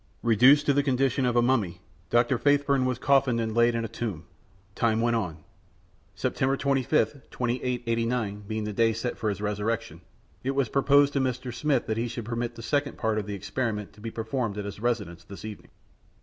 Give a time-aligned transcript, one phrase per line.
[0.23, 2.39] Reduced to the condition of a mummy, Dr.
[2.39, 4.25] Faithburn was coffined and laid in a tomb.
[4.73, 5.43] Time went on.
[6.15, 10.01] September 25th, 2889, being the day set for his resurrection,
[10.43, 11.53] it was proposed to Mr.
[11.53, 14.65] Smith that he should permit the second part of the experiment to be performed at
[14.65, 15.69] his residence this evening.